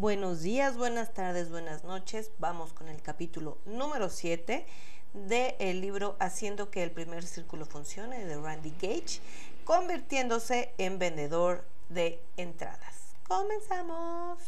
[0.00, 2.30] Buenos días, buenas tardes, buenas noches.
[2.38, 4.64] Vamos con el capítulo número 7
[5.12, 9.20] del libro Haciendo que el primer círculo funcione de Randy Gage,
[9.64, 13.14] convirtiéndose en vendedor de entradas.
[13.28, 14.38] Comenzamos.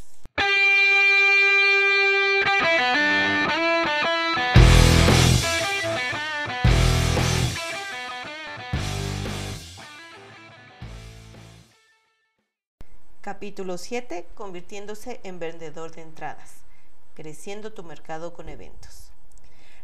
[13.22, 14.26] Capítulo 7.
[14.34, 16.54] Convirtiéndose en vendedor de entradas.
[17.14, 19.12] Creciendo tu mercado con eventos.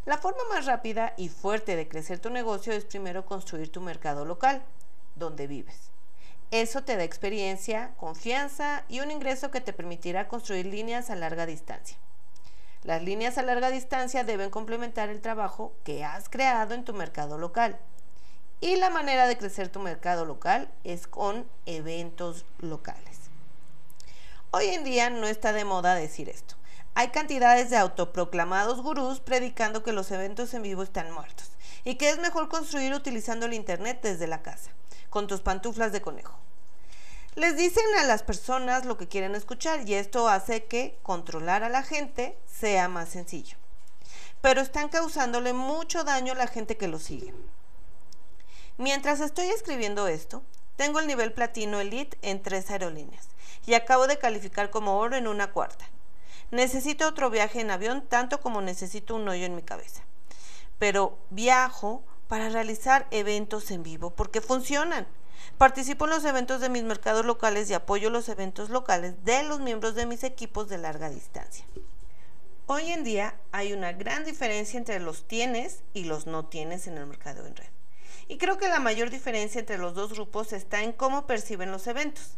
[0.07, 4.25] La forma más rápida y fuerte de crecer tu negocio es primero construir tu mercado
[4.25, 4.65] local,
[5.15, 5.93] donde vives.
[6.51, 11.47] Eso te da experiencia, confianza y un ingreso que te permitirá construir líneas a larga
[11.47, 11.97] distancia.
[12.83, 17.39] Las líneas a larga distancia deben complementar el trabajo que has creado en tu mercado
[17.39, 17.79] local.
[18.61, 23.08] Y la manera de crecer tu mercado local es con eventos locales.
[24.51, 26.55] Hoy en día no está de moda decir esto.
[26.95, 31.51] Hay cantidades de autoproclamados gurús predicando que los eventos en vivo están muertos
[31.85, 34.71] y que es mejor construir utilizando el Internet desde la casa,
[35.11, 36.39] con tus pantuflas de conejo.
[37.35, 41.69] Les dicen a las personas lo que quieren escuchar y esto hace que controlar a
[41.69, 43.59] la gente sea más sencillo.
[44.41, 47.35] Pero están causándole mucho daño a la gente que lo sigue.
[48.79, 50.43] Mientras estoy escribiendo esto,
[50.77, 53.29] tengo el nivel platino elite en tres aerolíneas
[53.67, 55.89] y acabo de calificar como oro en una cuarta.
[56.51, 60.03] Necesito otro viaje en avión tanto como necesito un hoyo en mi cabeza.
[60.79, 65.07] Pero viajo para realizar eventos en vivo porque funcionan.
[65.57, 69.61] Participo en los eventos de mis mercados locales y apoyo los eventos locales de los
[69.61, 71.65] miembros de mis equipos de larga distancia.
[72.67, 76.99] Hoy en día hay una gran diferencia entre los tienes y los no tienes en
[76.99, 77.69] el mercado en red.
[78.29, 81.87] Y creo que la mayor diferencia entre los dos grupos está en cómo perciben los
[81.87, 82.37] eventos.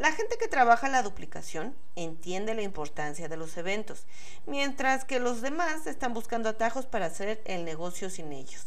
[0.00, 4.06] La gente que trabaja la duplicación entiende la importancia de los eventos,
[4.46, 8.64] mientras que los demás están buscando atajos para hacer el negocio sin ellos.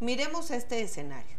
[0.00, 1.36] Miremos este escenario.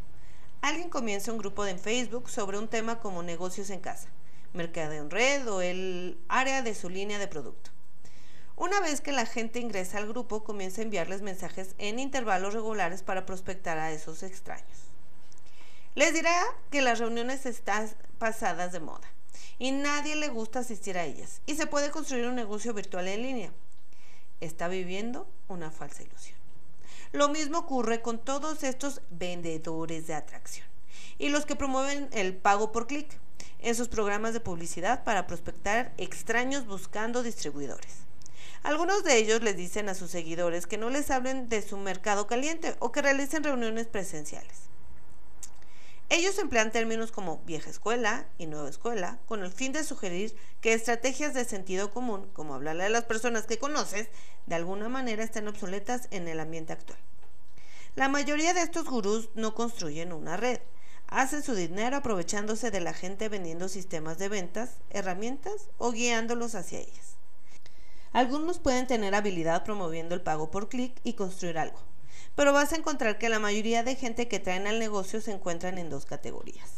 [0.61, 4.07] Alguien comienza un grupo en Facebook sobre un tema como negocios en casa,
[4.53, 7.71] mercado en red o el área de su línea de producto.
[8.55, 13.03] Una vez que la gente ingresa al grupo, comienza a enviarles mensajes en intervalos regulares
[13.03, 14.87] para prospectar a esos extraños.
[15.97, 19.11] Les dirá que las reuniones están pasadas de moda
[19.57, 23.23] y nadie le gusta asistir a ellas y se puede construir un negocio virtual en
[23.23, 23.51] línea.
[24.39, 26.37] Está viviendo una falsa ilusión.
[27.13, 30.67] Lo mismo ocurre con todos estos vendedores de atracción
[31.17, 33.17] y los que promueven el pago por clic
[33.57, 38.05] en sus programas de publicidad para prospectar extraños buscando distribuidores.
[38.61, 42.27] Algunos de ellos les dicen a sus seguidores que no les hablen de su mercado
[42.27, 44.67] caliente o que realicen reuniones presenciales.
[46.09, 50.71] Ellos emplean términos como vieja escuela y nueva escuela con el fin de sugerir que
[50.71, 54.07] estrategias de sentido común, como hablarle a las personas que conoces,
[54.45, 56.99] de alguna manera están obsoletas en el ambiente actual.
[57.95, 60.61] La mayoría de estos gurús no construyen una red,
[61.07, 66.79] hacen su dinero aprovechándose de la gente vendiendo sistemas de ventas, herramientas o guiándolos hacia
[66.79, 67.17] ellas.
[68.13, 71.79] Algunos pueden tener habilidad promoviendo el pago por clic y construir algo,
[72.35, 75.77] pero vas a encontrar que la mayoría de gente que traen al negocio se encuentran
[75.77, 76.69] en dos categorías.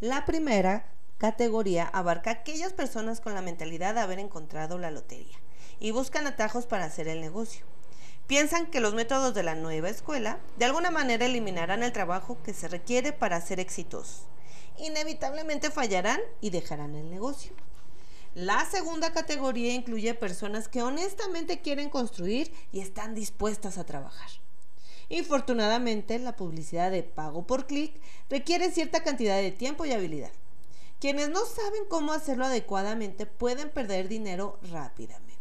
[0.00, 0.86] La primera
[1.18, 5.38] categoría abarca aquellas personas con la mentalidad de haber encontrado la lotería
[5.80, 7.64] y buscan atajos para hacer el negocio.
[8.26, 12.54] Piensan que los métodos de la nueva escuela de alguna manera eliminarán el trabajo que
[12.54, 14.22] se requiere para ser exitosos.
[14.78, 17.52] Inevitablemente fallarán y dejarán el negocio.
[18.34, 24.28] La segunda categoría incluye personas que honestamente quieren construir y están dispuestas a trabajar.
[25.08, 27.94] Infortunadamente, la publicidad de pago por clic
[28.28, 30.32] requiere cierta cantidad de tiempo y habilidad.
[30.98, 35.38] Quienes no saben cómo hacerlo adecuadamente pueden perder dinero rápidamente.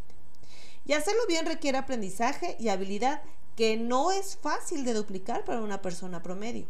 [0.86, 3.24] Y hacerlo bien requiere aprendizaje y habilidad
[3.56, 6.68] que no es fácil de duplicar para una persona promedio.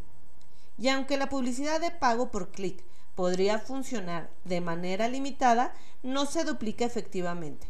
[0.77, 2.81] Y aunque la publicidad de pago por clic
[3.15, 7.67] podría funcionar de manera limitada, no se duplica efectivamente.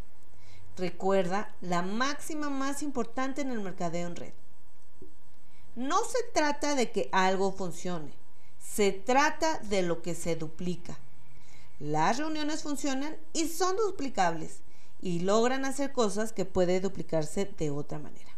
[0.78, 4.34] Recuerda la máxima más importante en el mercadeo en red.
[5.76, 8.14] No se trata de que algo funcione,
[8.60, 10.98] se trata de lo que se duplica.
[11.80, 14.62] Las reuniones funcionan y son duplicables
[15.02, 18.32] y logran hacer cosas que puede duplicarse de otra manera.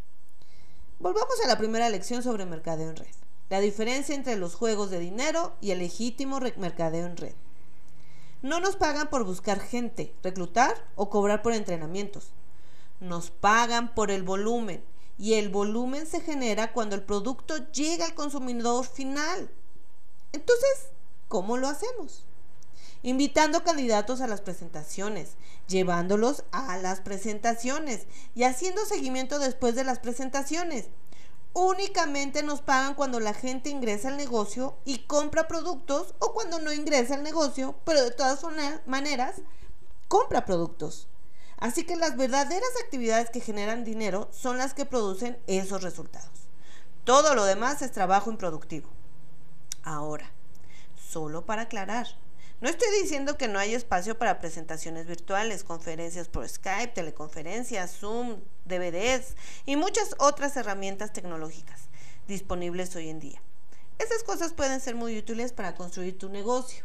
[0.99, 4.99] Volvamos a la primera lección sobre mercadeo en red la diferencia entre los juegos de
[4.99, 7.33] dinero y el legítimo mercadeo en red.
[8.41, 12.29] No nos pagan por buscar gente, reclutar o cobrar por entrenamientos.
[12.99, 14.83] Nos pagan por el volumen
[15.17, 19.49] y el volumen se genera cuando el producto llega al consumidor final.
[20.31, 20.89] Entonces,
[21.27, 22.25] ¿cómo lo hacemos?
[23.05, 25.33] invitando candidatos a las presentaciones,
[25.67, 30.87] llevándolos a las presentaciones y haciendo seguimiento después de las presentaciones.
[31.57, 36.73] Únicamente nos pagan cuando la gente ingresa al negocio y compra productos o cuando no
[36.73, 38.41] ingresa al negocio, pero de todas
[38.85, 39.35] maneras
[40.09, 41.07] compra productos.
[41.55, 46.29] Así que las verdaderas actividades que generan dinero son las que producen esos resultados.
[47.05, 48.89] Todo lo demás es trabajo improductivo.
[49.81, 50.29] Ahora,
[51.09, 52.07] solo para aclarar,
[52.65, 58.39] no estoy diciendo que no hay espacio para presentaciones virtuales, conferencias por Skype, teleconferencias, Zoom,
[58.65, 59.35] DVDs
[59.67, 61.81] y muchas otras herramientas tecnológicas
[62.27, 63.39] disponibles hoy en día.
[63.99, 66.83] Esas cosas pueden ser muy útiles para construir tu negocio.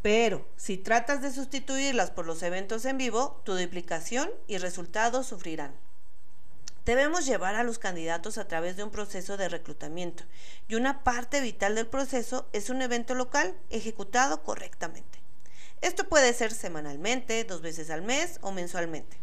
[0.00, 5.72] Pero si tratas de sustituirlas por los eventos en vivo, tu duplicación y resultados sufrirán.
[6.88, 10.24] Debemos llevar a los candidatos a través de un proceso de reclutamiento
[10.68, 15.18] y una parte vital del proceso es un evento local ejecutado correctamente.
[15.82, 19.18] Esto puede ser semanalmente, dos veces al mes o mensualmente.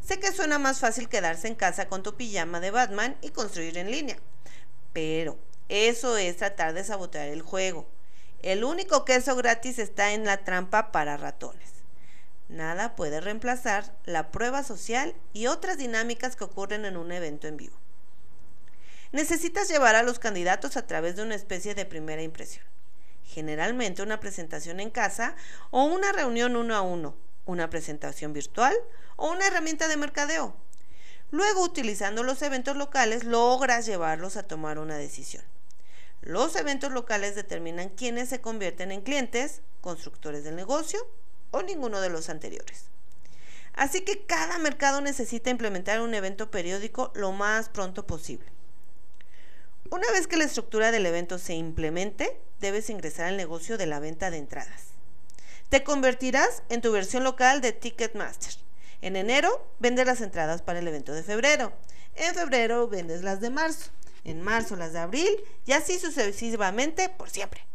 [0.00, 3.78] Sé que suena más fácil quedarse en casa con tu pijama de Batman y construir
[3.78, 4.18] en línea,
[4.92, 5.36] pero
[5.68, 7.84] eso es tratar de sabotear el juego.
[8.42, 11.81] El único queso gratis está en la trampa para ratones.
[12.52, 17.56] Nada puede reemplazar la prueba social y otras dinámicas que ocurren en un evento en
[17.56, 17.74] vivo.
[19.10, 22.66] Necesitas llevar a los candidatos a través de una especie de primera impresión.
[23.24, 25.34] Generalmente una presentación en casa
[25.70, 27.16] o una reunión uno a uno,
[27.46, 28.76] una presentación virtual
[29.16, 30.54] o una herramienta de mercadeo.
[31.30, 35.42] Luego, utilizando los eventos locales, logras llevarlos a tomar una decisión.
[36.20, 41.00] Los eventos locales determinan quiénes se convierten en clientes, constructores del negocio
[41.52, 42.86] o ninguno de los anteriores.
[43.74, 48.46] Así que cada mercado necesita implementar un evento periódico lo más pronto posible.
[49.90, 54.00] Una vez que la estructura del evento se implemente, debes ingresar al negocio de la
[54.00, 54.88] venta de entradas.
[55.68, 58.54] Te convertirás en tu versión local de Ticketmaster.
[59.00, 61.72] En enero vendes las entradas para el evento de febrero.
[62.14, 63.90] En febrero vendes las de marzo.
[64.24, 65.30] En marzo las de abril
[65.66, 67.66] y así sucesivamente por siempre.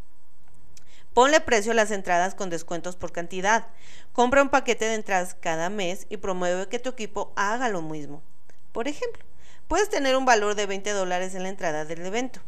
[1.18, 3.66] Ponle precio a las entradas con descuentos por cantidad.
[4.12, 8.22] Compra un paquete de entradas cada mes y promueve que tu equipo haga lo mismo.
[8.70, 9.24] Por ejemplo,
[9.66, 12.38] puedes tener un valor de 20 dólares en la entrada del evento,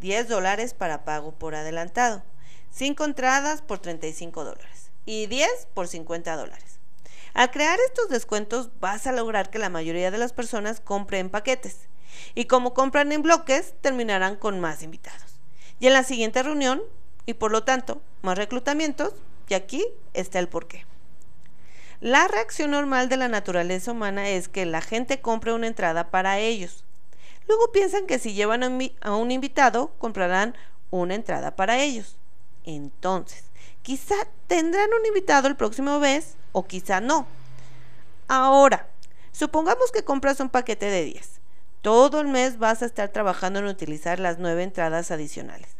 [0.00, 2.24] 10 dólares para pago por adelantado,
[2.72, 6.80] 5 entradas por 35 dólares y 10 por 50 dólares.
[7.32, 11.82] Al crear estos descuentos vas a lograr que la mayoría de las personas compren paquetes
[12.34, 15.38] y como compran en bloques terminarán con más invitados.
[15.78, 16.82] Y en la siguiente reunión
[17.26, 19.12] y por lo tanto más reclutamientos
[19.48, 19.84] y aquí
[20.14, 20.86] está el porqué.
[22.00, 26.38] La reacción normal de la naturaleza humana es que la gente compre una entrada para
[26.38, 26.84] ellos.
[27.48, 28.62] Luego piensan que si llevan
[29.00, 30.56] a un invitado, comprarán
[30.90, 32.16] una entrada para ellos.
[32.64, 33.44] Entonces,
[33.82, 34.14] quizá
[34.46, 37.26] tendrán un invitado el próximo mes o quizá no.
[38.28, 38.88] Ahora,
[39.32, 41.40] supongamos que compras un paquete de 10.
[41.82, 45.75] Todo el mes vas a estar trabajando en utilizar las nueve entradas adicionales.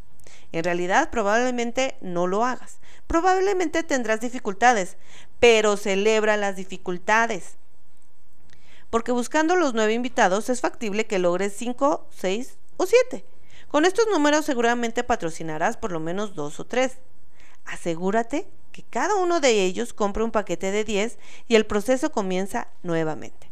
[0.52, 2.78] En realidad probablemente no lo hagas.
[3.06, 4.96] Probablemente tendrás dificultades,
[5.40, 7.56] pero celebra las dificultades.
[8.90, 13.24] Porque buscando los nueve invitados es factible que logres cinco, seis o siete.
[13.68, 16.98] Con estos números seguramente patrocinarás por lo menos dos o tres.
[17.64, 22.68] Asegúrate que cada uno de ellos compre un paquete de 10 y el proceso comienza
[22.82, 23.45] nuevamente.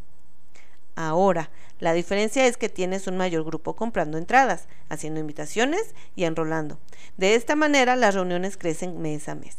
[0.96, 6.78] Ahora, la diferencia es que tienes un mayor grupo comprando entradas, haciendo invitaciones y enrolando.
[7.16, 9.56] De esta manera las reuniones crecen mes a mes.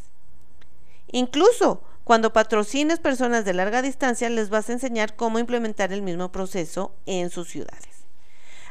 [1.12, 6.32] Incluso cuando patrocines personas de larga distancia, les vas a enseñar cómo implementar el mismo
[6.32, 8.06] proceso en sus ciudades.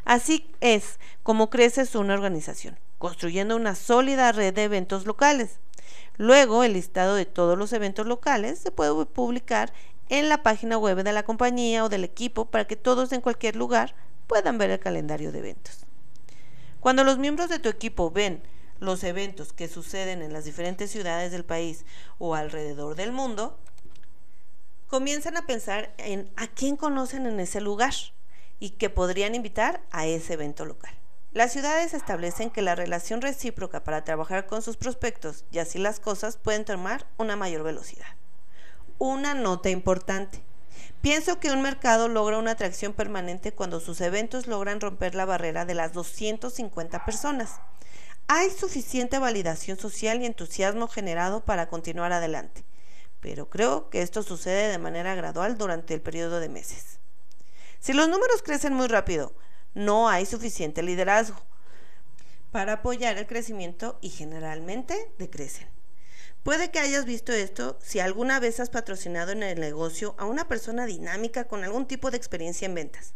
[0.04, 5.58] Así es como creces una organización, construyendo una sólida red de eventos locales.
[6.16, 9.72] Luego, el listado de todos los eventos locales se puede publicar
[10.08, 13.56] en la página web de la compañía o del equipo para que todos en cualquier
[13.56, 13.94] lugar
[14.26, 15.86] puedan ver el calendario de eventos.
[16.80, 18.42] Cuando los miembros de tu equipo ven
[18.78, 21.84] los eventos que suceden en las diferentes ciudades del país
[22.18, 23.58] o alrededor del mundo,
[24.88, 27.94] comienzan a pensar en a quién conocen en ese lugar
[28.60, 30.94] y que podrían invitar a ese evento local.
[31.32, 35.98] Las ciudades establecen que la relación recíproca para trabajar con sus prospectos y así las
[35.98, 38.06] cosas pueden tomar una mayor velocidad
[39.08, 40.42] una nota importante.
[41.02, 45.66] Pienso que un mercado logra una atracción permanente cuando sus eventos logran romper la barrera
[45.66, 47.60] de las 250 personas.
[48.28, 52.64] Hay suficiente validación social y entusiasmo generado para continuar adelante,
[53.20, 56.98] pero creo que esto sucede de manera gradual durante el periodo de meses.
[57.80, 59.34] Si los números crecen muy rápido,
[59.74, 61.42] no hay suficiente liderazgo
[62.50, 65.73] para apoyar el crecimiento y generalmente decrecen.
[66.44, 70.46] Puede que hayas visto esto si alguna vez has patrocinado en el negocio a una
[70.46, 73.14] persona dinámica con algún tipo de experiencia en ventas.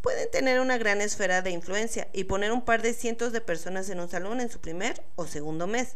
[0.00, 3.88] Pueden tener una gran esfera de influencia y poner un par de cientos de personas
[3.88, 5.94] en un salón en su primer o segundo mes.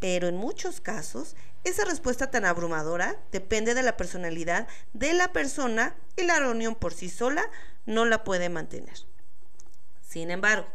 [0.00, 5.94] Pero en muchos casos, esa respuesta tan abrumadora depende de la personalidad de la persona
[6.16, 7.48] y la reunión por sí sola
[7.84, 8.98] no la puede mantener.
[10.02, 10.66] Sin embargo,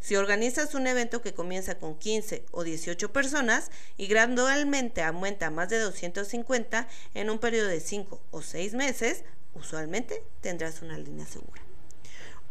[0.00, 5.50] si organizas un evento que comienza con 15 o 18 personas y gradualmente aumenta a
[5.50, 11.26] más de 250 en un periodo de 5 o 6 meses, usualmente tendrás una línea
[11.26, 11.62] segura.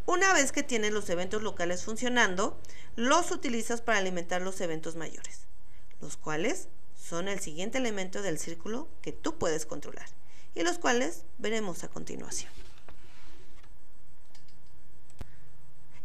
[0.06, 2.58] Una vez que tienes los eventos locales funcionando,
[2.96, 5.40] los utilizas para alimentar los eventos mayores,
[6.00, 10.06] los cuales son el siguiente elemento del círculo que tú puedes controlar
[10.54, 12.59] y los cuales veremos a continuación.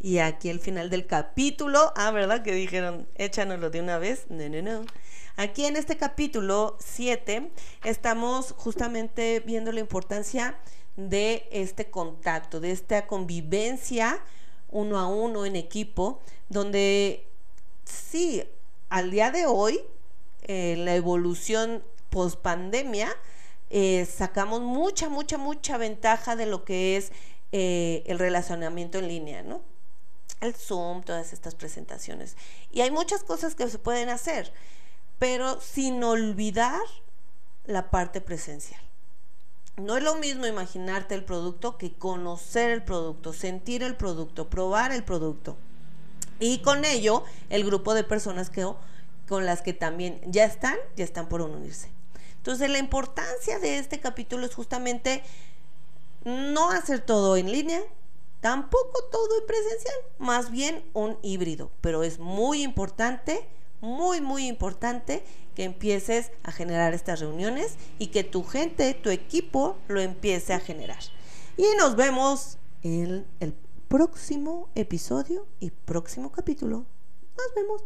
[0.05, 1.91] Y aquí el final del capítulo.
[1.95, 2.43] Ah, ¿verdad?
[2.43, 4.27] Que dijeron, échanoslo de una vez.
[4.29, 4.85] No, no, no.
[5.35, 7.49] Aquí en este capítulo 7
[7.83, 10.59] estamos justamente viendo la importancia
[10.95, 14.19] de este contacto, de esta convivencia
[14.69, 17.25] uno a uno en equipo, donde
[17.83, 18.43] sí,
[18.89, 19.79] al día de hoy,
[20.43, 23.09] en la evolución post pandemia,
[23.71, 27.11] eh, sacamos mucha, mucha, mucha ventaja de lo que es
[27.51, 29.73] eh, el relacionamiento en línea, ¿no?
[30.41, 32.35] El Zoom, todas estas presentaciones.
[32.71, 34.51] Y hay muchas cosas que se pueden hacer,
[35.19, 36.81] pero sin olvidar
[37.65, 38.81] la parte presencial.
[39.77, 44.91] No es lo mismo imaginarte el producto que conocer el producto, sentir el producto, probar
[44.93, 45.57] el producto.
[46.39, 48.65] Y con ello, el grupo de personas que,
[49.27, 51.89] con las que también ya están, ya están por unirse.
[52.37, 55.23] Entonces, la importancia de este capítulo es justamente
[56.23, 57.81] no hacer todo en línea,
[58.45, 63.49] Tampoco todo en presencial, más bien un híbrido, pero es muy importante,
[63.81, 65.25] muy, muy importante
[65.55, 70.59] que empieces a generar estas reuniones y que tu gente, tu equipo lo empiece a
[70.59, 71.01] generar.
[71.57, 73.55] Y nos vemos en el
[73.87, 76.85] próximo episodio y próximo capítulo.
[77.35, 77.83] Nos vemos.